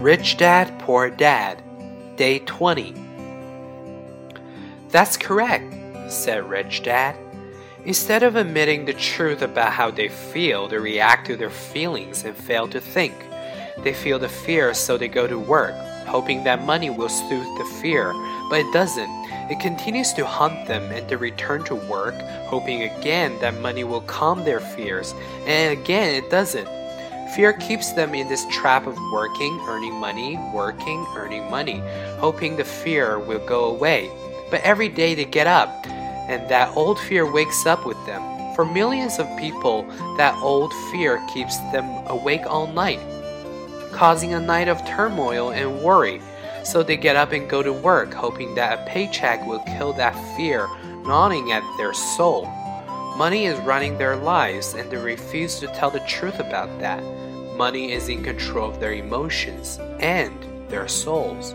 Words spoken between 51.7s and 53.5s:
their soul. Money